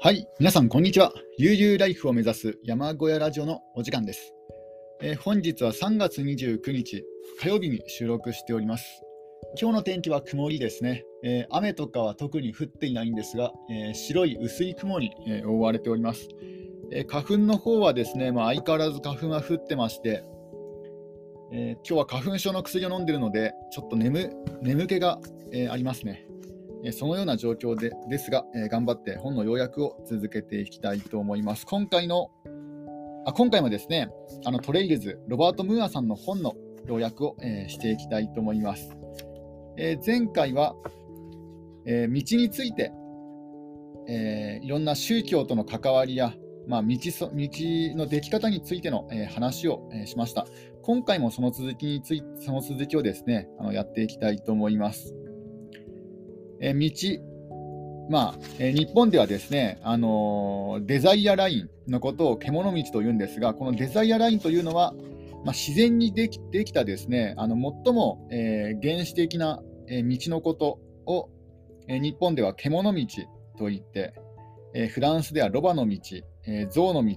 [0.00, 1.12] はい、皆さん、こんにちは。
[1.38, 4.32] 悠々ライフを目指す山小屋ラジオのお時間です。
[5.02, 7.04] えー、本日は3月29日、
[7.40, 9.02] 火曜日に収録しております。
[9.60, 11.04] 今日の天気は曇りですね。
[11.24, 16.28] えー、雨とかは特に降っていないんですが、えー、白い薄い雲に、え覆われております。
[16.92, 20.22] え花粉の方はですね、まあ、相変わらず花粉は降ってまして、
[21.52, 24.30] え今日は花粉症の薬を飲んでいるので、ちょっと眠
[24.62, 25.18] 眠気が、
[25.50, 26.27] えありますね。
[26.92, 31.66] そのような状況でですが、え頑張って本の要約を続けていきたいと思います。
[31.66, 32.30] 今回の
[33.26, 34.10] あ今回もですね、
[34.44, 36.54] あのトレイルズ、ロバート・ムーアさんの本の
[36.86, 38.96] 要約を、えー、していきたいと思います。
[39.76, 40.74] えー、前回は、
[41.84, 42.92] えー、道について、
[44.08, 46.32] えいろんな宗教との関わりや、
[46.66, 50.46] まあ、道道のでき方についての、え話を、えしました。
[50.82, 55.14] 今回もその続きについその続きをですねあのやっていきたいと思います。
[56.60, 56.90] え道、
[58.10, 64.94] まあえ日本ではですね、あのデザイアラインのことを獣道というんですが、このデザイアラインというのは、
[65.44, 71.30] まあ、自然にできできたですねあの最も、えー、原始的な、え道のことを、
[71.86, 73.06] え日本では獣道
[73.56, 74.14] といって、
[74.74, 75.98] えフランスではロバの道、
[76.46, 77.16] え象の道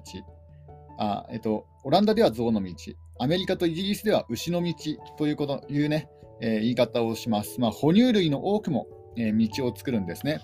[1.02, 2.74] あ、えっと、オランダでは象の道、
[3.20, 4.74] アメリカとイギリスでは牛の道
[5.18, 6.10] というこというね、
[6.42, 7.60] え、言い方をします。
[7.60, 10.42] まあ、哺乳類の多くもえ道を作るんですね。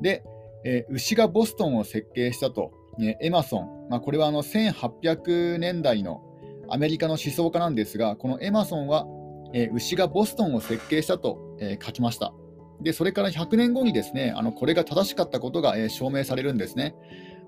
[0.00, 0.22] で、
[0.64, 6.22] え牛がボストンを設計したと、ね、エマソン、まあ、これはあの1800年代の
[6.68, 9.06] アメリカの思想家なんですが、このエマソンは、
[9.52, 12.32] え牛がボストンを設計したと、え書きました。
[12.80, 16.94] で、それから100年後にですね、あのこれが正しかったことが、え証明されるんですね。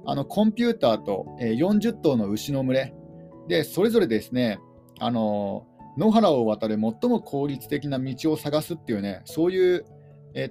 [0.05, 2.95] あのコンピューターと、え40頭の牛の群れ、
[3.48, 4.59] で、それぞれですね、
[4.98, 9.84] あの野原を渡る最も効率的な道を探すっていうね、そういう、
[10.34, 10.50] え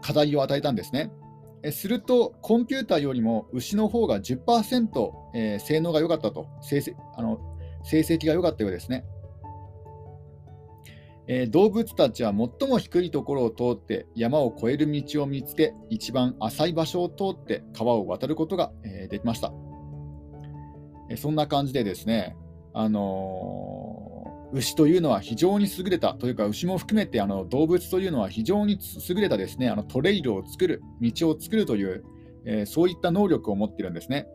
[0.00, 1.10] 課題を与えたんですね。
[1.72, 7.40] すると、コンピューターよりも牛の方が10%、え、性能が良かったと成績あの、
[7.82, 9.04] 成績が良かったようですね。
[11.26, 19.52] え、動物たちは最も低いところを通って山を越える道を見つけ、一番浅い場所を通って川を渡ることが、え、できました。
[21.10, 22.36] えそんな感じでですね、
[22.72, 23.77] あの
[24.52, 28.78] 牛というのは非常に優れたというか、牛も含めてあの動物というのは非常に
[29.08, 32.04] 優れたですねあのトレイルを作る、道を作るという、
[32.44, 34.26] えー、そういった能力を持っているんですね。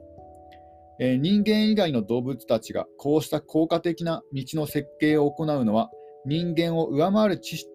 [0.99, 5.89] えー、人間以外の動物たちがこうした効果的な道の設計を行うのは、
[6.25, 7.67] 人間を上回る知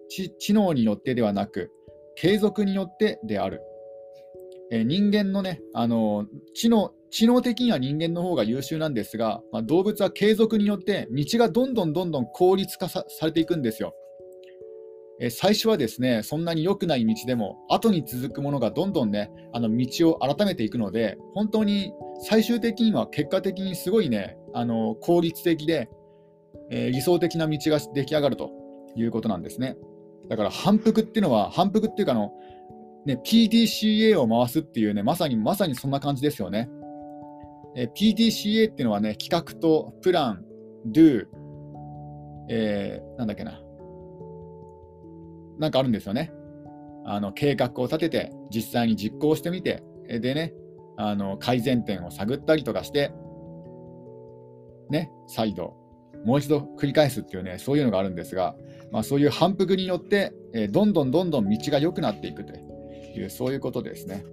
[0.53, 1.71] 能によってではなく、
[2.15, 3.61] 継続によってである。
[4.71, 13.93] えー、人間のね、あの知能知能的には人間の方が優秀なんですが、まあ、動物は継続によって道がどんどんどんどん効率化されていくんですよ。
[15.21, 21.91] え最初はですね、そんなに良くない道でも、後に続くものがどんどんね、あの道を改めていくので、本当に
[22.23, 25.89] 最終的には結果的にすごいね、あの効率的で、
[26.71, 28.51] えー、理想的な道が出来上がると
[28.95, 29.75] いうことなんですね。
[30.29, 32.31] だから反復っていうのは、反復っていうかあの、
[33.05, 36.69] ね、PDCA を回すっていうね、まさにまさにそんな感じですよね。
[37.79, 40.43] え、PDCA っていうのはね、企画とプラン、
[40.91, 41.25] do、
[42.49, 43.61] えー、なんだっけな。
[45.59, 46.33] なんかあるんですよね。
[47.05, 50.53] あの計画を立てて、実際に実行してみて、でね、
[50.97, 53.13] あの改善点を探ったりとかして、
[54.89, 55.77] ね、再度、
[56.25, 58.55] もう一度繰り返すっていうね、そういうのがあるんですが、
[58.91, 64.25] まあ、そういう反復によって、え、どんどんどんどん道が良くなっていくという、そういうことですね。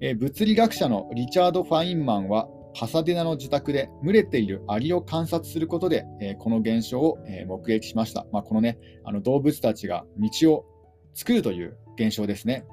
[0.00, 2.48] え、物理学者のリチャード・ファインマンは
[2.78, 8.26] パサデナの自宅で群れているアリを観察することで、えー、この現象を、えー、目撃しました。
[8.32, 10.66] まあ、このね、あの動物たちが道を
[11.14, 12.66] 作るという現象ですね。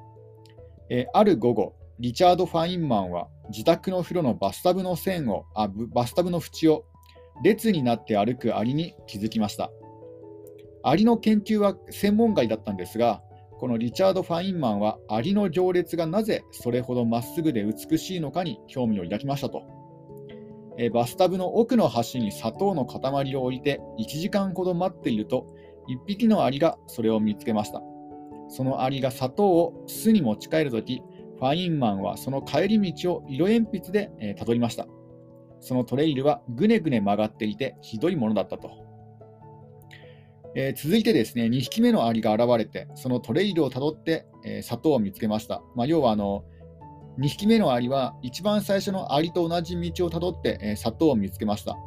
[0.90, 6.84] えある午後、リチャード・ファインマンは自宅の風呂のバスタブの線をあバスタブの縁を
[7.42, 9.72] 列になって歩くアリに気づきました。
[10.84, 13.22] アリの研究は専門外だったんですが、
[13.64, 19.64] このリチャード・ファインマンはアリの行列がなぜそれほどまっすぐで美しいのかに興味を抱きましたと。
[20.78, 25.48] えバスタブの奥の端に砂糖の塊を置いて1時間ほど待っていると
[25.88, 27.82] 1匹のアリがそれを見つけました。
[28.50, 31.02] そのアリが砂糖を巣に持ち帰るとき、
[31.40, 34.88] ファインマンはその帰り道を色鉛筆で、たどりました。
[35.62, 38.93] そのトレイルはぐねぐね曲がっていてひどいものだったと。
[40.56, 45.62] えー、続いてですね、2匹目のアリが現れて、そのトレイルをたどって、えー、砂糖を見つけました。
[45.76, 46.44] まあ、要はあの、
[47.20, 51.78] 2匹目のアリは一番最初のアリと同じ道をたどって、えー、砂糖を見つけました。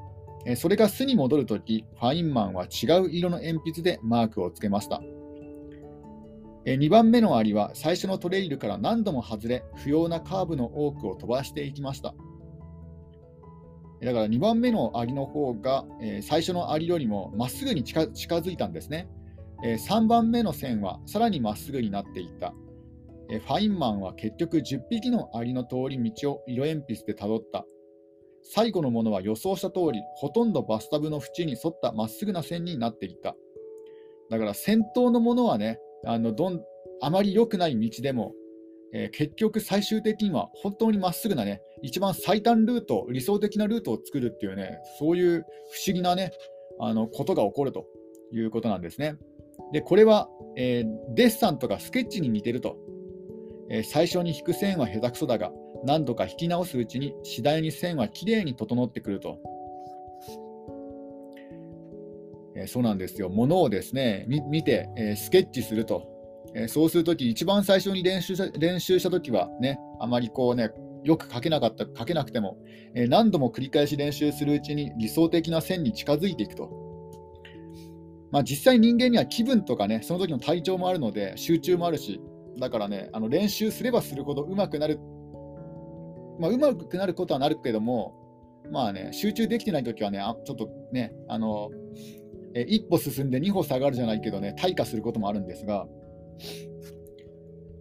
[0.47, 5.03] えそれが巣に戻るとき、ファインマンは違う色の鉛筆でマークをつけました。
[6.65, 12.15] え2番目のアリは最初のトレイルから何度も外れ、不要なカーブの多くを飛ばしていきました。
[14.03, 19.09] だから2番目のアリの方が、え最初のアリよりもまっすぐに近づいたんですね。
[19.65, 22.55] え3番目の線はさらにまっすぐになっていった。
[23.31, 27.65] えファインマンは結局10匹のアリの通り道を色鉛筆でたどった。
[28.43, 33.35] 最後のものは予想した通り、ほとんどバスタブの縁に沿ったまっすぐな線になっていった。
[34.31, 36.61] だから先頭のものはね、あのどん
[37.01, 38.33] あまり良くない道でも、
[38.93, 46.33] えー、結局最終的には本当にまっすぐなね、一番最短ルート、理想的なルートを作るっていうね、そういう不思議なね、
[46.81, 47.87] あのことが起こると
[48.33, 49.17] いうことなんですね。
[49.73, 52.77] で、これは、えー、デッサンとかスケッチに似てると。
[53.69, 55.53] えー、最初に引く線は下手くそだが、
[55.85, 59.39] 何度か引き直すうちに次第に線はきれいに整ってくると。
[62.57, 63.29] え、そうなんですよ。
[63.29, 66.16] ものをですね、見て、え、スケッチすると。
[66.59, 70.71] え、そうするとき、一番最初に練習した練習したときはね、あまりこうね、
[71.05, 72.57] よく書けなかった、書けなくても、
[72.95, 76.71] え何度も繰り返し練習するうちに理想的な線に近づいていくと。
[78.33, 82.21] まあ、実際人間には気分とかね、その時の体調もあるので、集中もあるし、
[82.59, 84.99] だからね、あの練習すればするほど上手くなる、
[86.41, 88.15] まあ、上手くなることはなるけども、
[88.73, 91.71] まあね、集中できてない時はね、あちょっとね、あの
[92.55, 95.87] え一歩進んで二歩下がるじゃないけどね、退化することもあるんですが、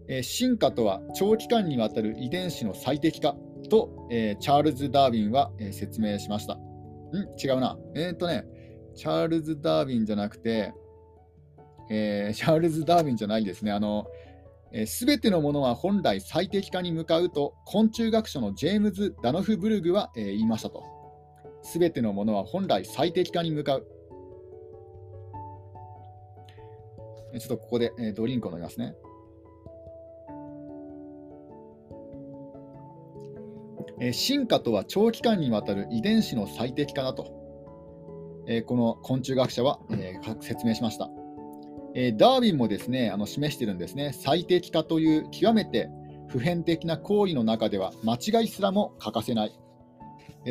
[0.07, 3.35] え進化とは長期間にわたる遺伝子の最適化
[3.69, 6.55] と、えチャールズ・ダーウィンは、え説明しました。
[6.55, 6.59] ん？
[7.43, 7.77] 違うな。
[7.95, 8.45] え、っとね、
[8.95, 10.73] チャールズ・ダーウィンじゃなくて、
[11.89, 13.71] え、チャールズ・ダーウィンじゃないですね。
[13.71, 14.05] あの、
[14.85, 20.83] す、べ、てのものは本来最適化に向かうと昆虫学者のジェームズ・ダノフブルグは、え、言いましたと。
[21.63, 23.87] すべてのものは本来最適化に向かう。
[27.33, 28.95] ちょっとここで、え、ドリンクを飲みますね。
[33.99, 37.27] え、進化とは長期間にわたる遺伝子の最適化だと、
[38.47, 41.09] え、この昆虫学者は、え、説明しました。
[41.97, 44.11] え、ダーウィンもですねあの示してるんですね。
[44.13, 45.89] 最適化という極めて
[46.27, 49.57] 普遍的な行為の中では間違いすらも欠かせない。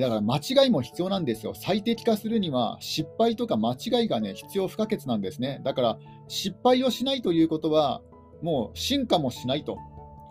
[0.00, 1.54] だから間違いも必要なんですよ。
[1.54, 5.60] 最適化するには失敗とか間違いがね、必要不可欠なんですね。
[5.64, 5.98] だから
[6.28, 8.02] 失敗をしないということは、
[8.42, 9.78] もう進化もしないと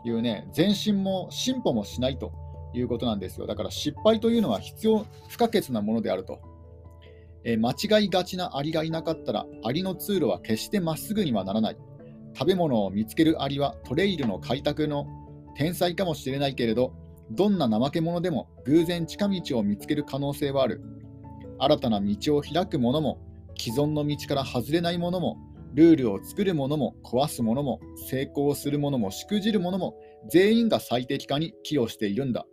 [0.04, 2.34] いうね、前進も進歩もしないと
[2.74, 3.48] いうことなんですよ。
[3.48, 6.40] だから失敗というのは必要不可欠なものであると。
[7.46, 11.78] え、間違いがちなアリがいなかったら、アリの通路は決してまっすぐにはならない。
[12.36, 15.06] 食べ物を見つけるアリはトレイルの開拓の
[15.56, 16.94] 天才かもしれないけれど、
[17.32, 20.82] どんな怠け者でも偶然近道を見つける可能性はある。
[21.60, 23.20] 新たな道を開く者も、
[23.58, 25.38] 既存の道から外れない者も、
[25.74, 27.80] ルールを作る者も壊す者も、
[28.10, 29.96] 成功する者もしくじる者も、
[30.30, 32.46] 全員が最適化に寄与しているんだ。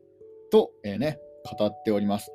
[0.50, 1.19] と、えー、ね、
[1.58, 2.31] 語っております。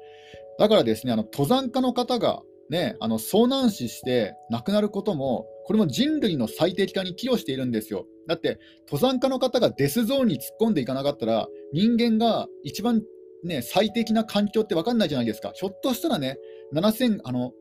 [0.57, 8.05] だからですね、あの登山家の方が、ね、あの遭難死して亡くなることも、これも人類の最適化に寄与しているんですよ。
[8.27, 8.59] だって、
[8.89, 13.01] 登山家の方がデスゾーンに突っ込んでいかなかったら、人間が一番、
[13.43, 15.51] ね、最適な環境って分かんないじゃないですか。
[15.53, 16.37] ひょっとしたらね、
[16.73, 17.51] 7000あの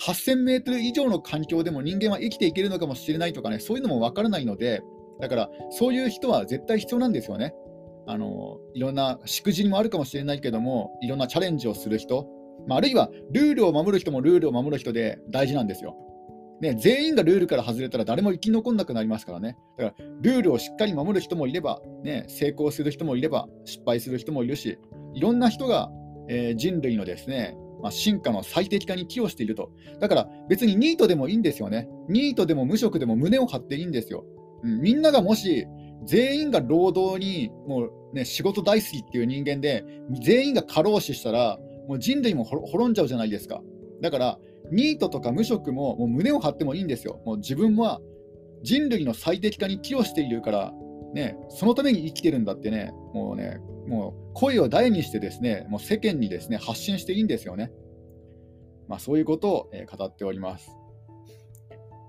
[0.00, 4.82] 8000メートル以上の環境でも人間は生きていけるのかもしれないとかね、そういうのも分からないので、
[5.20, 7.52] だからそういう人は絶対必要なんですよね。
[8.06, 12.26] あのいろんなしくじりもあるかもしれないけども、いろんなチャレンジをする人、
[12.66, 15.96] まあ、あるいはルールを守る人もルールを守る人で大事なんですよ。
[16.60, 19.56] ね、全員がルールから外れたら誰も生き残んなくなりますからね。
[19.78, 24.78] だからルールをしっかり守る人もいれば、ね、成功する人もいれば、失敗する人もいるし、
[25.14, 25.90] いろんな人が、
[26.28, 29.70] えー、人類のですね、まあ、進化の最適化に寄与していると。
[30.00, 31.88] だから別にニートでもいいんですよね。
[32.08, 34.24] ニートでも無職でも胸を張っていいんですよ。
[34.62, 35.66] うん、みんながもし
[36.04, 39.84] 全員が労働にもう、ね、仕事大好きっていう人間で、
[40.22, 43.62] 全員が過労死したら、もう人類も滅んじゃうじゃないですか。
[44.00, 44.38] だから、
[44.70, 47.20] ニートとか無職ももう胸を張ってもいいんですよ。
[47.24, 48.00] もう自分は
[48.62, 50.72] 人類の最適化に寄与しているから、
[51.14, 53.58] ね、そのために生きてるんだってね、もうね、
[53.88, 57.72] もう声を大にしてですね、もう世間にですね、発信していいんですよね。
[58.88, 60.70] まあ、そういうことを、え、語っております。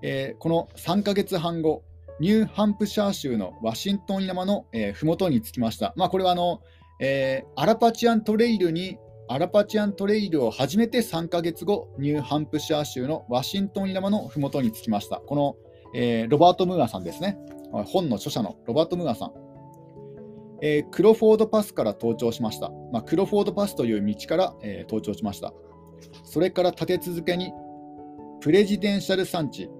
[0.02, 1.84] えー、この3ヶ月半後、
[2.20, 5.94] ニューハンプシャー州のワシントン山の、えー、麓に着きました。
[5.96, 6.60] まあ、これはあの、
[7.00, 8.98] えー、アラパチアントレイルに
[9.32, 15.20] アラパチアントレイルを始めて3ヶ月後、ニューハンプシャー州のワシントン山の麓に着きました。
[15.20, 15.56] この、
[15.94, 17.38] えー、ロバート・ムーアさんですね。
[17.86, 19.32] 本の著者のロバート・ムーアさん。
[20.60, 22.70] えー、クロフォードパスから登頂しました。
[22.92, 25.54] まあ、クロフォードパスという道から、えー、登頂しました。
[26.24, 27.54] それから立て続けに、
[28.42, 29.70] プレジデンシャル山地、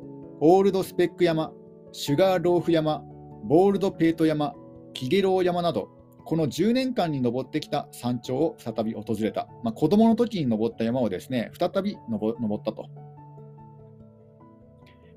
[0.40, 1.52] オールドスペック山、
[1.92, 3.02] シュガーローフ山、
[3.44, 4.54] ボールドペート山、
[4.94, 5.90] キゲロウ山など、
[6.32, 9.48] この10年間に登ってきた山頂を再び訪れた。
[9.62, 12.88] まあ、子供の時に登った山をですね、再び登ったと。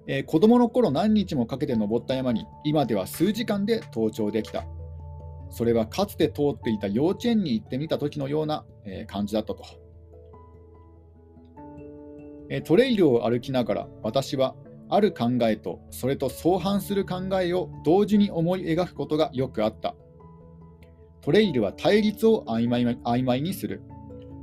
[0.07, 4.65] えー、子供の頃何日もかけて登った山に、今では数時間で登頂できた。
[5.51, 9.63] それはかつて通っていた幼稚園に行ってみた時のような、えー、感じだったと。
[12.49, 14.53] えー、トレイルを歩きながら、私は
[14.89, 19.95] ある考えとそれと相反する考えを同時に思い描くことがよくあった。
[21.25, 23.81] トレイルは対立を曖昧曖昧にする。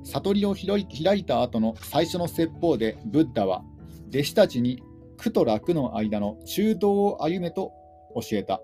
[0.02, 3.62] 悟りを開いた後の最初の説法でブッダは
[4.08, 4.82] 弟子たちに
[5.16, 7.72] 苦と楽の間の中道を歩めと
[8.16, 8.60] 教えた。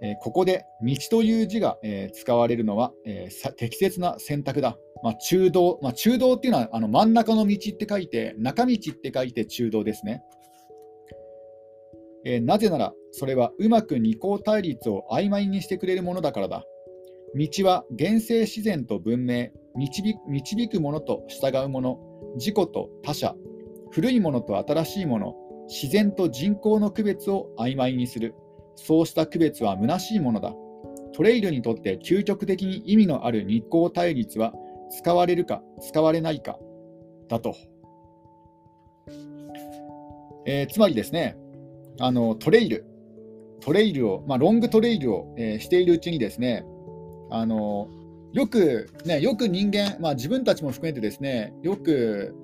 [0.00, 4.78] え、ここで道という字が、え、使われるのは、え、適切な選択だ。
[5.02, 10.22] まあ、中道、まあ、中道っていうのはあの真ん中の道って書いて、中道って書いて中道ですね。
[12.24, 16.64] えなぜなら、それはうまく二項対立を曖昧にしてくれるものだからだ。
[17.34, 21.98] 道は現世自然と文明、導導くものと従うもの、
[22.36, 23.34] 自己と他者、
[23.90, 25.34] 古いものと新しいもの、
[25.68, 28.34] 自然と人工の区別を曖昧にする。
[28.76, 30.54] そうした区別は虚しいものだ。
[31.12, 34.52] トレイルにとって究極的に意味のある日光対立は
[34.90, 36.58] 使われるか使われないか
[37.28, 37.54] だと。
[40.46, 41.36] えー、つまりですね
[42.00, 42.86] あの、トレイル、
[43.64, 46.66] トレイルを、まあ、ロングトレイルを、えー、しているうちにですね
[47.30, 47.88] あの
[48.34, 52.34] よく、ね、よく人間、まあ、自分たちも含めてですねよく、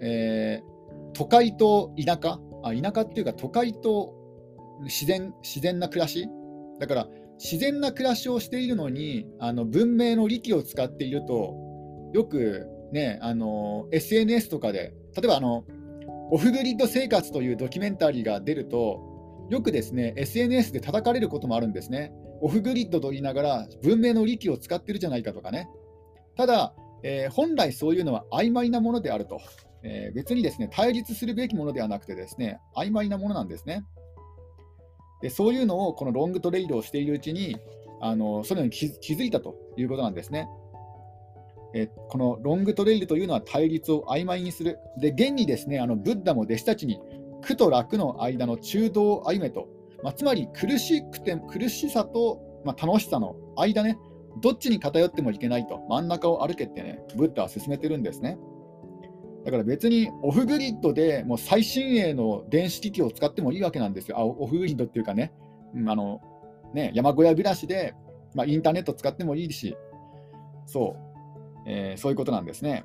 [0.00, 4.12] えー、都会と田舎あ、田舎っていうか都会と
[4.82, 6.28] 自然自然な暮らし。
[6.78, 11.54] だから自然な暮らしをしているのにあの文明の利器を使っていると
[12.12, 15.64] よくねあの SNS とかで例えばあの
[16.30, 22.12] オフグリッド生活というドキュメンタリーが出るとよくですね SNS で叩かれることもあるんですね。
[22.40, 25.68] オフグリッドと言いながら文明の利器を使ってるじゃないかとかね。
[26.36, 29.40] ただ、えー、本来そういうのは曖昧なものであると、
[29.84, 33.84] えー、別にですね対立するべきものではなくてですね曖昧なものなんですね。
[35.22, 37.56] でそういうのをこのロングトレイルをしているうちに
[38.00, 40.48] あのそのように気づいたということなんですね。
[41.74, 44.78] えこのロングトレイルというのは対立を曖昧にする。
[44.98, 47.00] で、現にですね、あのブッダも弟子たちに
[47.42, 49.68] 苦と楽の間の中道を歩めと、
[50.02, 53.98] まあ、つまり苦しくて苦しさと、まあ、楽しさの間ね、
[54.40, 58.38] どっちに偏ってもいけないと、真ん中を歩けってね、ブッダは進めてるんですね。
[59.46, 64.18] だから別にオフグリッドでもう最新鋭の電子機器を使ってもいいわけなんですよ。
[64.18, 65.32] あオフグリッドっていうかね、
[65.72, 66.20] うん、あの
[66.74, 67.94] ね山小屋暮らしで、
[68.34, 69.76] まあ、インターネット使ってもいいし、
[70.66, 71.05] そう、
[71.66, 72.84] えー、そういうことなんですね。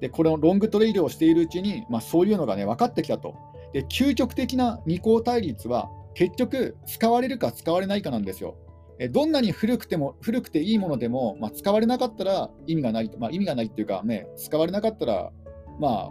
[0.00, 3.34] で、これのロングトレイルをしているうちに、まあ、そういうのがね、分かってきたと。
[3.72, 8.56] で、究極的な二項対立は、結局、使われるか使われないかなんですよ。
[8.98, 15.30] えどんなに古くても古くていいものでも、まあ、使われなかったら意味がない、まあ、意味がないっていうか、ね、使われなかったら、
[15.78, 16.10] ま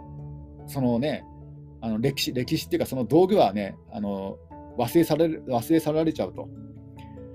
[0.66, 1.24] そのね、
[1.80, 4.38] あの歴史歴史っていうか、その道具はね、あの
[4.78, 6.48] 忘れ去られ忘れ去られちゃうと。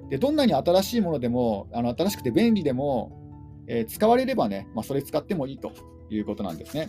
[0.09, 3.22] でどんなに新しいものでも、あの新しくて便利でも、
[3.67, 5.71] え、使われればね、まあ、それ使ってもいいと
[6.09, 6.87] いうことなんですね。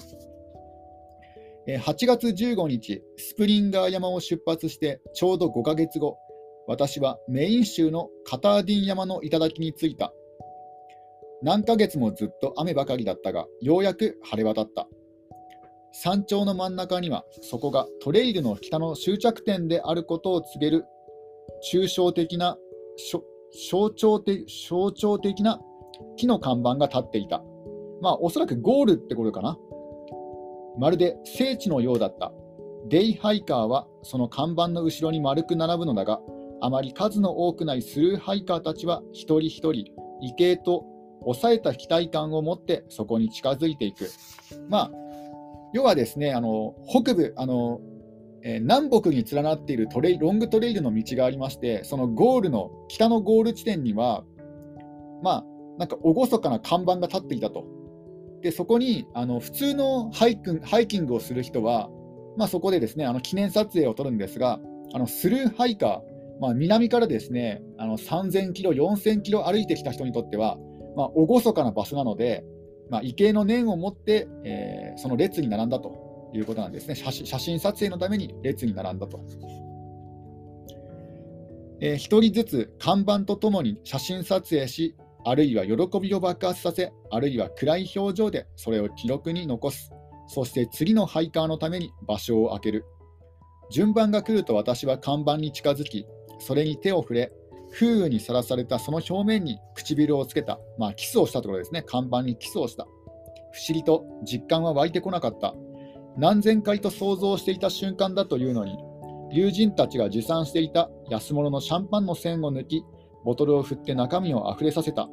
[1.67, 6.19] 8月15日、スプリンガー山を出発してちょうど5ヶ月後、
[6.67, 10.13] 私はメイン州のカターディン山の頂に着いた。
[11.43, 14.89] 何ヶ月もずっと雨ばかりだったが、ようやく晴れ渡った。
[15.93, 20.85] 山頂の真ん中には、そこがトレイルの北の終着点であることを告げる
[21.73, 22.59] 抽象的な
[23.71, 25.61] 象徴的象徴的な
[26.17, 27.43] 木の看板が立っていた。
[28.01, 29.59] まあ、おそらくゴールってことかな。
[30.79, 32.33] まるで聖地のようだった。
[32.89, 36.21] デイハイカーはその看板の後ろに丸く並ぶのだが、
[36.61, 40.85] あまり数の多くないスルーハイカーたちは一人一人、畏敬と
[41.23, 44.11] 抑えた期待感を持ってそこに近づいていく。
[44.69, 44.91] まあ、
[45.73, 47.81] 要はですね、あの北部、あの
[48.45, 54.23] え、南北に連なっているトレイロングトレイルの道がありまして、そのゴールの、北のゴール地点には、
[55.23, 55.45] まあ、
[55.79, 57.65] なんか厳かな看板が立っていたと。
[58.43, 61.89] で、そこにあの普通のハイクハイキングをする人は、
[62.37, 64.61] まあ、そこでですね、あの記念撮影を撮るんですが、
[64.93, 70.59] あのスルーハイカー、まあ、南からですねあの3000キロ、4000キロ歩いてきた人にとっては、
[70.97, 72.45] まあ、厳かな場所なので、
[72.91, 79.21] まあ、畏敬の念を持って、えー、その列に並んだということなんですね写真、写真撮影のために列に並んだと。
[81.81, 89.91] えー、1人ずつ看板とともに写真撮影し、あるいは喜びを爆発させ、あるいは暗い表情でそれを記録に残す、
[90.27, 92.85] そして次のハイカーのために場所を空ける。
[93.71, 96.07] 順番が来ると私は看板に近づき、
[96.39, 97.33] それに手を触れ、
[97.73, 102.85] 風雨にさらされたその表面に唇をつけた、まあ、キスをしたところですね、看板にキスをした。
[103.53, 105.55] 不思議と実感は湧いてこなかった。
[106.17, 108.77] 何千回と想像していた瞬間だというのに、
[109.33, 112.85] 友人たちが持参していた安物のシャンパンの栓を抜き、
[113.25, 115.09] ボトルを振って中身をあふれさせた。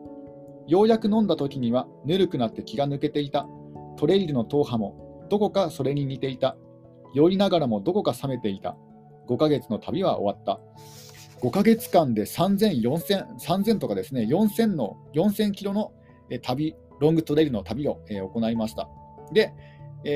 [0.67, 3.47] ようやく飲んだ時にはぬるくなって気が抜けていた。
[3.97, 6.57] トレイルの党派もどこかそれに似ていた。
[7.13, 8.77] 酔いながらもどこか冷めていた。
[9.27, 10.59] 5ヶ月の旅は終わった。
[11.45, 15.91] 5ヶ月間で3000、4000、3000とかですね、4000の、4000キロの
[16.41, 18.87] 旅、ロングトレイルの旅を行いました。
[19.33, 19.53] で、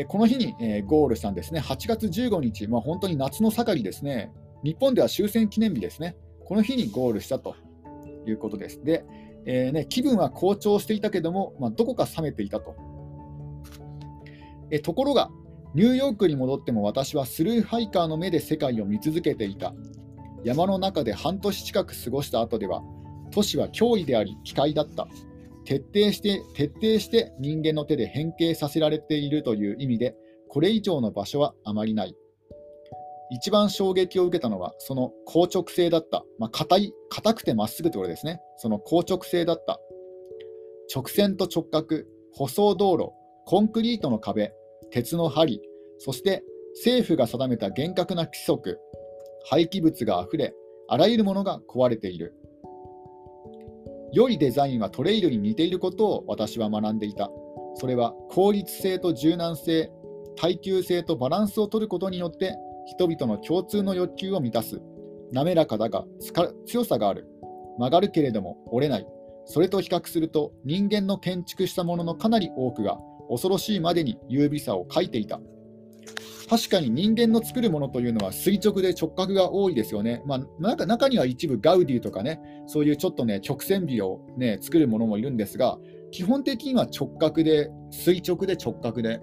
[0.08, 1.60] この日にゴールしたんですね。
[1.60, 4.32] 8月15日、まあ、本当に夏の盛りですね。
[4.64, 6.16] 日本では終戦記念日ですね。
[6.46, 7.56] この日にゴールしたと
[8.30, 8.84] いうことです。
[8.84, 9.06] で、
[9.46, 12.76] えー、ね、気分は好調していたけども、まあ、どこか冷めていたと。
[14.72, 15.30] えところが、
[15.76, 19.74] ニューヨークに戻っても私はスルーハイカーの目で世界を見続けていた。
[20.44, 22.82] 山の中で半年近く過ごした後では、
[23.32, 25.08] 都市は脅威であり、機械だった。
[25.66, 30.16] 徹底して、徹底して人間の手で変形させられているという意味で、
[30.48, 32.16] これ以上の場所はあまりない。
[33.32, 36.24] 一番衝撃を受けたのは、その硬直性だった。
[36.38, 38.40] まあ、硬い、硬くてまっすぐところですね。
[38.58, 39.80] その硬直性だった。
[40.94, 42.04] 直線と直角、
[42.34, 43.12] 舗装道路、
[43.46, 44.54] コンクリートの壁、
[44.92, 45.62] 鉄の針、
[45.98, 46.44] そして
[46.76, 48.80] 政府が定めた厳格な規則、
[49.50, 50.54] 廃棄物があふれ、
[50.88, 52.36] あらゆるものが壊れている。
[54.12, 57.30] 良いデザインはトレイルに似ていることを私は学んでいた。
[57.76, 59.92] それは効率性と柔軟性、
[60.38, 62.56] 耐久性とバランスを取ることによって
[62.86, 64.82] 人々の共通の欲求を満たす。
[65.32, 66.06] 滑らかだが
[66.66, 67.28] 強さがある。
[67.78, 69.08] 曲がるけれども折れない。
[69.46, 72.98] それと比較すると人間の建築したもののかなり多くが
[73.30, 75.40] 恐ろしいまでに優美さを欠いていた。
[76.48, 80.22] 確かに人間の作るものというのは垂直で直角が多いですよね。
[80.26, 85.80] まあ、中中には一部ガウディとかね、そういうちょっとね、直線美を、ね、作るものもいるんですが、
[86.12, 89.20] 基本的には直角で、垂直で直角で、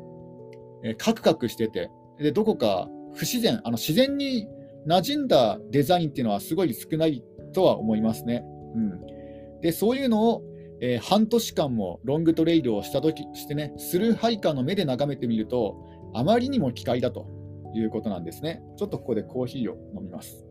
[0.83, 4.49] え、カクカクしてて、でどこか不自然、あの自然に
[4.87, 7.23] 馴染んだデザインっていうのはすごい少ない
[7.53, 8.45] とは思いますね。
[8.75, 10.43] うん、でそういうのを、
[10.81, 15.77] えー、半年間もロングトレイルをしたときしてね、スルーハイカーの目で眺めてみると、
[16.15, 17.27] あまりにも機械だと
[17.75, 18.63] いうことなんですね。
[18.77, 20.45] ちょっとここでコーヒーを飲みます。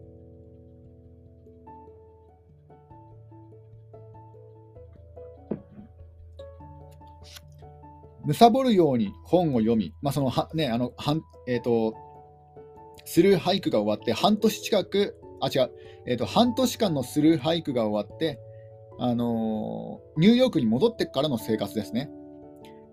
[8.24, 11.95] 貪るように本を読み、まあそのはねあのはんえーと、
[13.05, 15.71] スルー俳句が終わって半年近く、あ違う、
[16.07, 18.39] えーと、半年間のスルー俳句が終わって、
[18.99, 22.11] あのー、ニューヨークに戻ってからの生活ですね。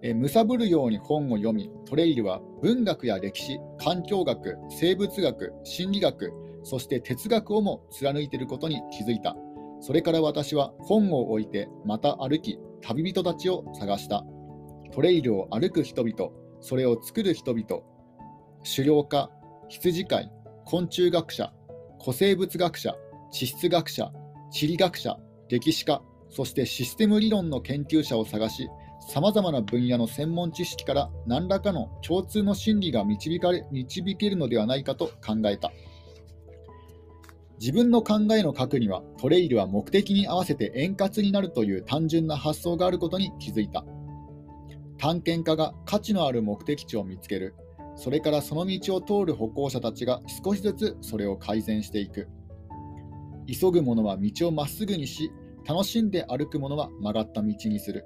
[0.00, 9.36] え貪るように本を読み、トレイルは文学や歴史、環境学、生物学、心理学、そして哲学をも貫いていることに気づいた。
[9.80, 14.24] それから私は本を置いてまた歩き、旅人たちを探した。
[14.92, 17.82] トレイルを歩く人々、それを作る人々、
[18.64, 19.30] 狩猟家、
[19.68, 20.30] 羊飼い、
[20.64, 21.52] 昆虫学者、
[22.00, 22.96] 古生物学者、
[23.30, 24.10] 地質学者、
[24.50, 25.18] 地理学者、
[25.50, 28.68] 歴史家、そしてシステム理論の研究者を探し、
[29.08, 35.70] さまざまな分野の専門知識から何らかの共通の真理が導かれ導けるのではないかと考えた。
[37.60, 43.84] 自分の考えの核にはトレイルは目的に合わせて円滑になるという単純な発想があることに気づいた。
[44.96, 47.54] 探検家が価値のある目的地を見つける。
[47.98, 52.28] それからその道を通る歩行者たちが少しずつそれを改善していく。
[53.48, 55.32] 急ぐ者は道をまっすぐにし、
[55.66, 58.04] 楽しんで歩く者は曲がった道にする。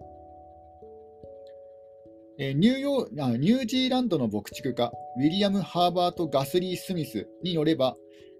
[2.38, 7.94] ニューヨーニュージーランドの牧畜家ウィリアム・ハーバート・ガスリー・スミスによれば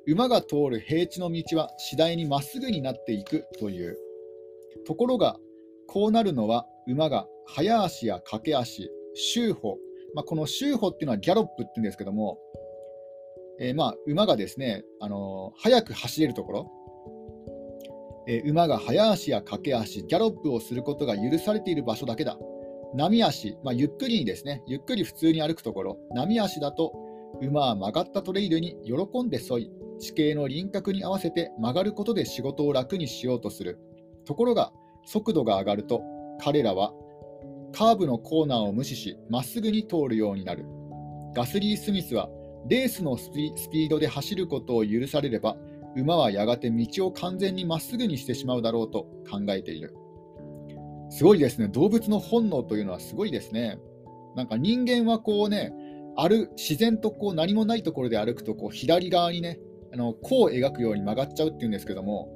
[0.07, 3.99] 馬が通る平地の道は次第にまっすぐになっていくという
[4.87, 5.37] ところが
[5.87, 9.77] こうなるのは馬が早足や駆け足周歩、
[10.15, 12.39] まあ、この周歩っていうのはギャロップって言うんですけども、
[13.61, 16.71] えー、まあ馬がですね、あのー、速く走れるところ、
[18.27, 22.39] えー、馬が早足や駆け足ギャロップをすることが許されている場所だけだ。
[22.95, 26.93] 波足、まあ、ゆっくりにですね、ゆっくり普通に歩くところ、波足だと
[27.41, 33.79] 馬は曲がったトレイルに喜んで沿い、地形の輪郭に合わせて曲がることで仕事を楽にしようとする。
[34.27, 34.73] ところが、
[35.07, 36.03] 速度が上がると、
[36.41, 36.93] 彼らは
[37.73, 40.65] カーブのコーナーを無視し、まっすぐに通るようになる。
[41.35, 42.29] ガスリー・スミスは、
[42.69, 45.57] レースのスピードで走ることを許されれば、
[45.97, 49.95] 馬はやがて道を完全にまっすぐにしてしまうだろうと考えている。
[51.11, 51.69] すごいですね。
[51.69, 53.79] 動物の本能というのはすごいですね。
[54.37, 55.75] なんか人間はこうね、
[56.17, 59.59] 歩自然とこう何もないところで歩くとこう左側にね
[59.93, 62.29] あの弧を描くように曲がっちゃうっていうんですけども、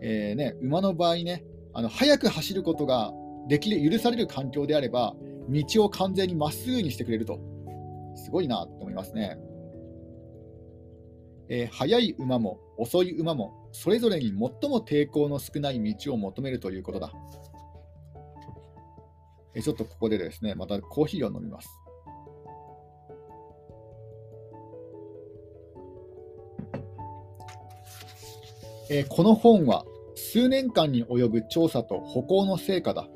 [0.00, 3.12] えーね、馬の場合ねあの速く走ることが
[3.48, 5.14] できる許される環境であれば
[5.48, 7.40] 道を完全にまっすぐにしてくれると。
[8.16, 9.38] すごいなと思いますね、
[11.48, 17.12] えー、速い馬も遅い馬もそれぞれに最も抵抗の少ない道を求めるということだ、
[19.54, 21.68] えー、ちょっとここでですねまたコーヒーを飲みます。
[28.92, 29.84] えー、この本は
[30.16, 33.08] 数年間に及ぶ調査と歩行の成果だ。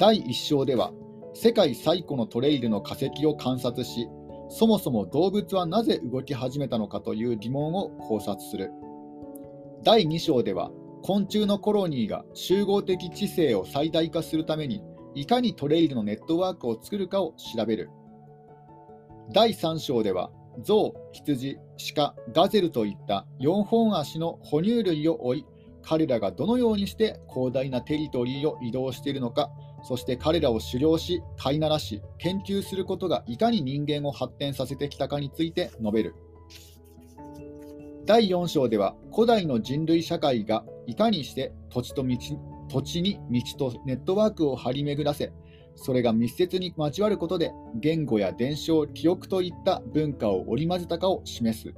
[0.00, 0.94] 第1章では
[1.34, 4.08] 世界最古のトレイルの化石を観察し、
[4.48, 8.70] そもそも動物はなぜ動き始めたのかという疑問を考察する。
[9.84, 10.70] 第2章では
[11.02, 14.82] 昆虫のコロニーが集合的知性を最大化するために
[15.14, 17.90] いかにトレイルのネットワークを作るかを調べる。
[19.34, 20.30] 第3章では
[20.62, 21.58] 象、羊、
[21.94, 25.46] 鹿、ガゼルといった4本足の哺乳類を追い、
[25.82, 29.50] 彼らがどのようにして広大なテリトリーを移動しているのか、
[29.82, 36.14] そして彼らを狩猟し、飼いならし、研究することがいかに人間を発展させてきたかについて述べる。
[38.06, 42.16] 第4章では、古代の人類社会がいかにして土地と道
[42.68, 45.32] 土地に道とネットワークを張り巡らせ、
[45.76, 51.74] それが密接に交わることで言語や伝承、記憶といった文化を織り交ぜたかを示す。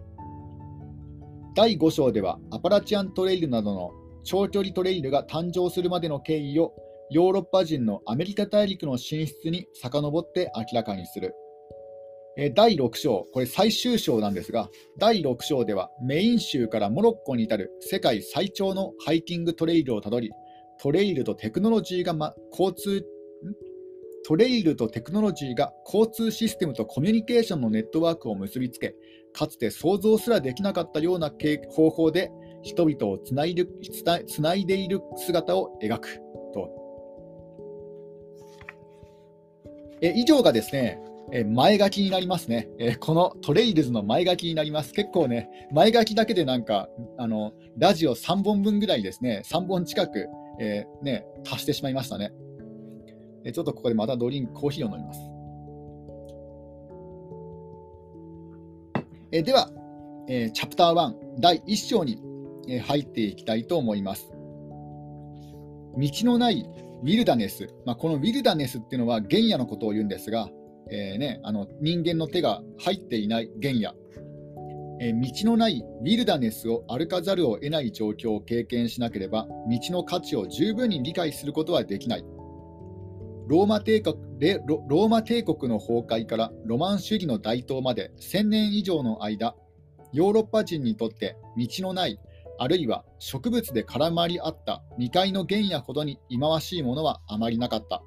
[1.54, 3.90] 第5章ではアパラチアントレイルなどの
[4.24, 6.72] 長距離トレイルが誕生するまでの経緯を
[7.12, 11.34] ヨーロッパ人のアメリカ大陸の進出に遡って明らかにする。
[12.54, 20.30] 第6章、これ最終章なんですが、第6章ではメイン州からモロッコに至る世界最長のハイキングトレイルをたどり、
[20.80, 23.04] トレイルとテクノロジーが、ま、交通
[24.24, 28.94] トレイルとテクノロジーが交通システムとコミュニケーションのネットワークを結びつけ、
[29.34, 31.30] かつて想像すらできなかったような
[31.68, 32.30] 方法で
[32.62, 33.66] 人々をつないで
[34.26, 36.31] つないでいる姿を描く
[40.02, 44.92] え以上がですね、え前書きになりますね、えこのトレイルズの前書きになります。
[44.92, 50.26] 結構ね、前書きだけでなんか、あのラジオ3本分ぐらいですね、3本近く、
[50.60, 52.32] えー、ね、足してしまいましたね。
[53.44, 55.20] えちょっとここでまたドリンク、コーヒーを飲みます。
[59.30, 59.70] えでは、
[60.28, 62.20] えチャプター1、第1章に、
[62.68, 64.30] え入っていきたいと思います。
[65.96, 66.66] 道のない
[67.02, 70.48] ウィルダネス、まあ、このウィルダネスっていうのは原野のことを言うんですが、
[70.90, 73.94] えーね、あの人間の手が入っていない原野、
[75.00, 82.24] えー、道のないウィルダネスを歩かざるを得ない状況を経験しなければ道の価値を十分に理解することはできない。
[83.48, 84.16] ローマ帝国
[84.66, 89.54] ローマ帝国の崩壊からロマン主義の台頭まで1000年以上の間、
[90.12, 92.18] ヨーロッパ人にとって道のない、
[92.58, 98.02] あるいは植物で絡まり合った未開の原野ほどに忌まわしいものはあまりなかった。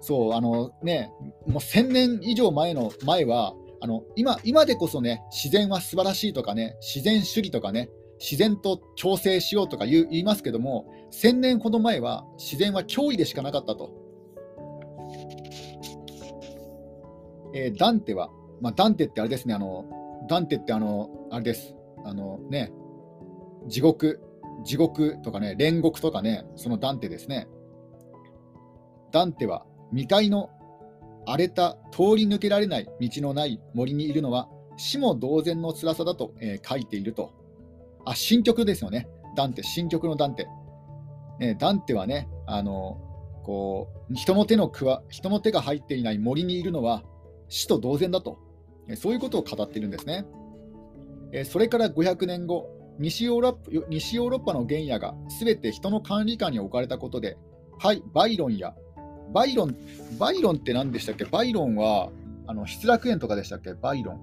[0.00, 1.10] そう、あのね、
[1.46, 13.92] もう1000年以上前の前は、あの今今でこそね、自然は素晴らしいとかね、自然主義とかね、自然と調整しようとか言いますけども、1000年ほど前は自然は脅威でしかなかったと。
[17.54, 18.28] えー、ダンテは、
[18.60, 19.86] まあ、ダンテってあれですね、あの
[20.28, 22.70] ダンテってあの、あれです、あのね、
[23.68, 24.20] 地獄、
[24.64, 27.48] 地獄とかね、煉獄とかね、そのダンテですね。
[29.12, 30.50] ダンテは未開の
[31.26, 37.32] 荒れた通り抜けられない道のない森にいるのは死も同然の辛さだと、えー、書いていると。
[38.04, 39.08] あ、新曲ですよね。
[39.36, 40.48] ダンテ、新曲のダンテ。
[41.38, 42.98] ね、ダンテはね、あの
[43.44, 47.02] こう人の手のくわ人の手が入っていない森にいるのは
[47.48, 48.38] 死と同然だと、
[48.96, 50.24] そういうことを語っているんですね。
[51.44, 57.36] それから500年後、西ヨーロッパ西ヨーロッパの原野がすべて人の管理下に置かれたことで、
[57.78, 58.74] はい、バイロンや、
[59.32, 59.76] バイロン、
[60.18, 61.24] バイロンって何でしたっけ？
[61.24, 62.10] バイロンは、
[62.46, 63.74] あの失楽園とかでしたっけ？
[63.74, 64.20] バイロン。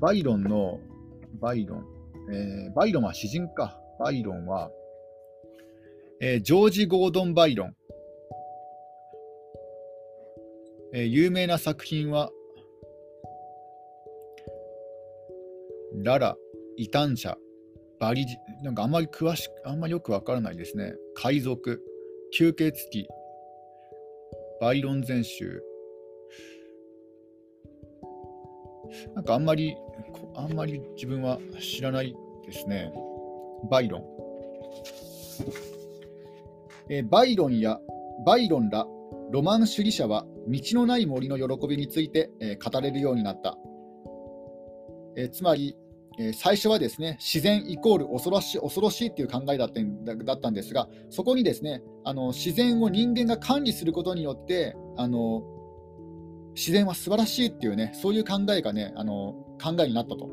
[0.00, 0.80] バイロンの、
[1.40, 1.84] バイロン、
[2.32, 3.78] えー、バイロンは詩人か。
[4.00, 4.70] バイロンは、
[6.20, 7.76] えー、ジョージ・ゴードン・バイロン。
[10.94, 12.30] えー、有名な作品は、
[16.02, 16.36] ララ、
[16.76, 17.36] 異端者、
[18.00, 20.94] バリジ、なんかあんまり詳しく、あんまりよくわからないですね。
[21.14, 21.82] 海賊、
[22.36, 23.08] 吸血鬼、
[24.60, 25.62] バイロン全集。
[29.14, 29.74] なんかあんまり、
[30.34, 32.92] あんまり自分は知らないですね。
[33.70, 34.04] バイロン。
[36.90, 37.78] え、バイロンや
[38.26, 38.86] バイロンら
[39.30, 43.56] ロマン主義者は道のない森の喜びについて、え、語れるようになった。
[45.16, 45.76] え、つまり、
[46.18, 49.80] え、最初はですね自然イコール恐ろしい恐ろしいっていう考えだった
[50.24, 55.42] だったんですが、そこにですねあの自然を人間が管理することによってあの
[56.54, 60.26] 自然は素晴らしいっていうねそういう考えがねあの考えになったと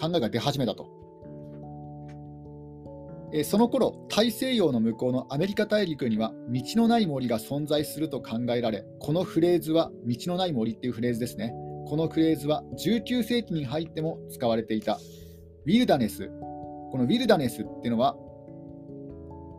[0.00, 1.00] 考えが出始めたと。
[3.32, 11.54] えその頃大西洋の向こうのアメリカ大陸には道のない森が存在すると考えられこのフレーズは道のない森っていうフレーズですね
[11.90, 15.00] このフレーズは19世紀に入っても使われていた
[15.66, 16.28] ウィルダネス。
[16.28, 18.14] このウィルダネスっていうのは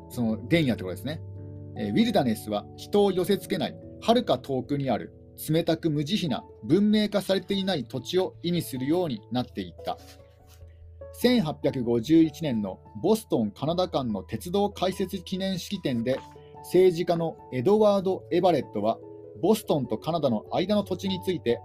[0.09, 1.21] その原野ってことですね、
[1.77, 5.13] えウィルダネスは人を寄せつけないはるか遠くにある
[5.49, 9.97] 冷たく無慈悲な文明化されていない土地を意味するようになっていった。
[11.21, 16.17] 1851年のボストン・カナダ間の鉄道開設記念式典で
[16.59, 18.99] 政治家のエドワード・エバレットは
[19.41, 21.59] ボストンとカナダの間の土地について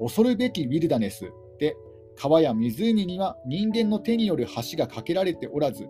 [0.00, 1.32] 恐るべきウィルダネス。
[1.58, 1.76] で
[2.16, 5.88] 川や湖には人間の手による橋が架けられておらず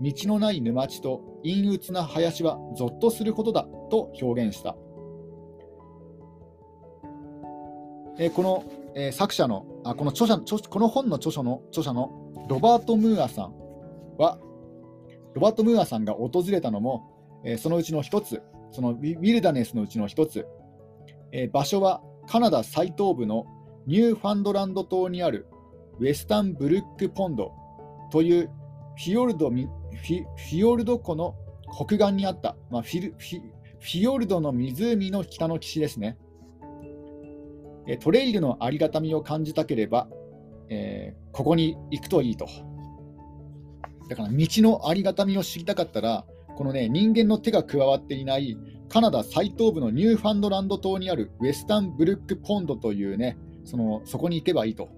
[0.00, 4.76] 道のない沼地と陰鬱な林はぞっとするほどだと表現した、
[8.18, 12.10] えこの、え作者のあこの著者この本の著書の著者の
[12.48, 13.54] ロバート・ムーアさん
[14.18, 14.38] は、
[15.34, 20.46] ロバート・ムーアさんが訪れたのも、え、そのうちの一つ、その wilderness のうちの一つ、
[21.32, 23.46] え、場所はカナダ最東部の
[23.86, 25.46] ニューファンドランド島にある
[25.98, 27.52] ウェスタンブルックポンド
[28.10, 28.50] という
[28.96, 30.24] フィヨルドフィ
[30.58, 31.34] ヨルド湖の
[31.72, 36.18] 北岸にあった、まあ、フィルフィフィヨルドの湖の北の岸ですね。
[38.00, 40.08] トレイルのありがたみを感じたければ、
[40.68, 42.48] えー、ここに行くといいと。
[44.08, 46.24] だから道のありがたみを知りたかったら、
[46.56, 48.56] このね、人間の手が加わっていない
[48.88, 54.88] カナダ最東部のニューファンドランド島にあるウェスタンブルックポンドというね、そのそこに行けばいいと。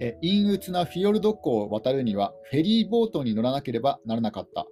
[0.00, 4.66] え陰鬱なフィヨルド湖を渡るにはフェリーボートに乗らなければならなかった。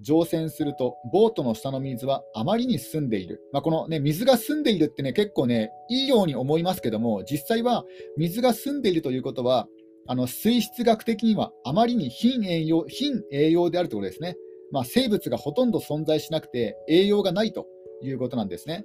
[0.00, 3.42] 乗船すると、ボートの下の水はあまりに澄んでいる。
[3.52, 7.84] まあ、この、ね、水が澄んでいるってね、結構ね、いいように思いますけども、実際は
[8.16, 9.66] 水が澄んでいるということは、
[10.10, 14.36] あの水質学的にはあまりに貧栄養貧栄養であるということですね。
[14.70, 17.66] まあ、生物がほとんど存在しなくて、栄養がないと
[18.02, 18.84] いうことなんですね。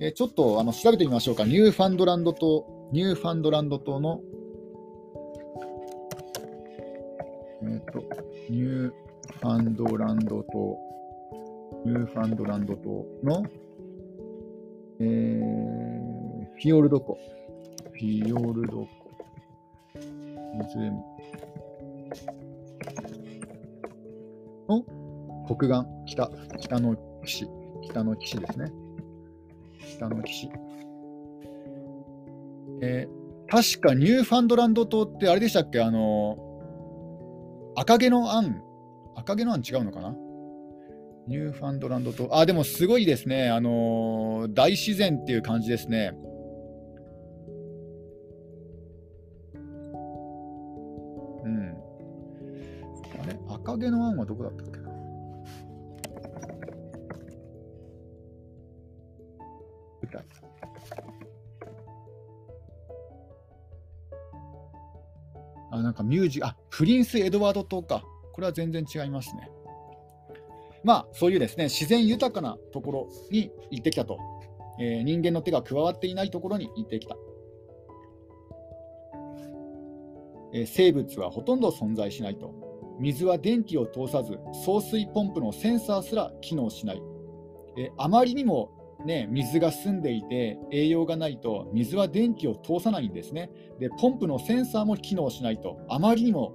[0.00, 1.44] えちょっとあの調べてみましょうか。
[1.44, 4.20] ニューファンドランド島、ニューファンドランド島の、
[7.62, 8.02] えっ、ー、と、
[8.50, 8.92] ニュー
[9.40, 10.78] ファンドランド島、
[11.84, 13.44] ニューファンドランド島の、
[15.00, 17.18] えー、フィヨルド湖。
[17.92, 18.88] フィヨルド湖。
[20.58, 21.37] 湖。
[24.68, 24.84] の
[25.46, 27.48] 北岸、北、北の岸、
[27.82, 28.70] 北の岸ですね。
[29.96, 30.50] 北の岸。
[32.80, 35.80] えー、確かニューファンドランド島ってあれでしたっけ？
[35.80, 36.36] あの
[37.76, 38.62] 赤毛のアン
[39.16, 40.14] 赤毛の案違うのかな？
[41.26, 43.50] ニューファンドランドと、あ、でもすごいですね。
[43.50, 46.12] あのー、大自然っていう感じですね。
[53.68, 54.88] 赤毛の案はどこだったっけな？
[65.70, 68.02] あ、なんかミュージあ、プリンス・エドワード島か。
[68.32, 69.50] これは全然違いますね。
[70.82, 74.18] まあ、そういうですね自然豊かなところに行ってきたと、
[74.80, 77.16] えー、人間の手が加わっていないところに行ってきた。
[80.54, 82.67] えー、生物はほとんど存在しないと。
[82.98, 87.02] 水は電気を通さず、送水ポンプのセンサーすら機能しない。
[87.76, 88.70] え、あまりにも、
[89.04, 93.50] ね、水が澄んでいて栄養がないと水は電気を通さないんですね。
[93.78, 95.78] で、ポンプのセンサーも機能しないと。
[95.88, 96.52] あまりにも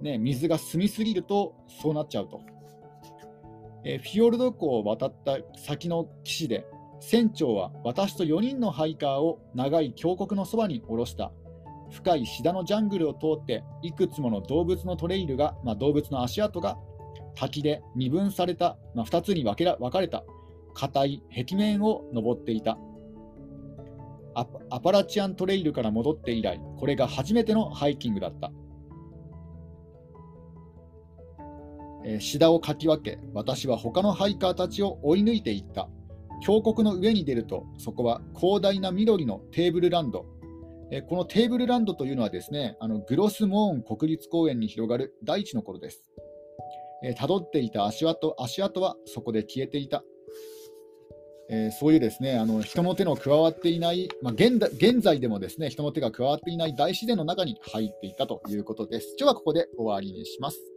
[0.00, 2.40] ね、水が澄みすぎるとそうなっちゃうと。
[3.84, 6.66] え、フィヨルド湖を渡った先の岸で、
[7.00, 11.32] 船長は私と4人のハイカーを長い峡谷のそばに下ろした。
[11.92, 16.76] 深いシダのジャングルを通って、いくつもの動物のトレイルが、まあ、動物の足跡が
[17.34, 20.24] 滝で二分された、まあ、2つに分けら分かれた
[20.74, 22.78] 硬い壁面を登っていた
[24.34, 24.46] ア。
[24.70, 28.50] アパラチアントレイルから戻って以来、これが初めてのハイキングだった。
[32.04, 35.88] えー、シダをかき分け、私は他のハイカーたちを追い抜いていった。
[36.40, 40.26] 峡谷の上に出ると、そこは広大な緑のテーブルランド。
[40.94, 46.02] え、このテーブルランドというのはですね、あのグロスモーン国立公園に広がる大地の頃です。
[47.00, 50.04] た、え、ど、っていた足跡足跡はそこで消えていた。
[51.48, 59.16] えー、そういうですねあの人の手の加わっていない、まあ現、現在でもですね人の手が加わっていない大自然の中に入っていたということです。
[59.18, 60.71] 今日はここで終わりにします。